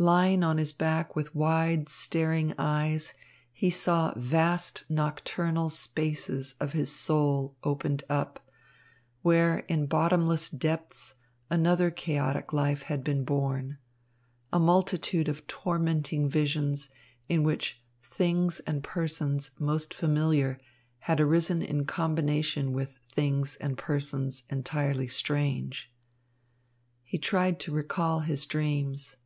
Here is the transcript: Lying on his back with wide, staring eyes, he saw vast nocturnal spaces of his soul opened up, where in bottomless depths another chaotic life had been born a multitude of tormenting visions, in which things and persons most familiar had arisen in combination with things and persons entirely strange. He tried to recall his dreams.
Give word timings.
Lying 0.00 0.44
on 0.44 0.58
his 0.58 0.72
back 0.72 1.16
with 1.16 1.34
wide, 1.34 1.88
staring 1.88 2.54
eyes, 2.56 3.14
he 3.52 3.68
saw 3.68 4.14
vast 4.16 4.84
nocturnal 4.88 5.70
spaces 5.70 6.54
of 6.60 6.72
his 6.72 6.94
soul 6.94 7.56
opened 7.64 8.04
up, 8.08 8.38
where 9.22 9.58
in 9.66 9.86
bottomless 9.86 10.50
depths 10.50 11.16
another 11.50 11.90
chaotic 11.90 12.52
life 12.52 12.82
had 12.82 13.02
been 13.02 13.24
born 13.24 13.78
a 14.52 14.60
multitude 14.60 15.26
of 15.28 15.44
tormenting 15.48 16.28
visions, 16.30 16.90
in 17.28 17.42
which 17.42 17.82
things 18.00 18.60
and 18.68 18.84
persons 18.84 19.50
most 19.58 19.92
familiar 19.92 20.60
had 21.00 21.18
arisen 21.18 21.60
in 21.60 21.84
combination 21.84 22.70
with 22.72 23.00
things 23.08 23.56
and 23.56 23.76
persons 23.76 24.44
entirely 24.48 25.08
strange. 25.08 25.92
He 27.02 27.18
tried 27.18 27.58
to 27.58 27.72
recall 27.72 28.20
his 28.20 28.46
dreams. 28.46 29.16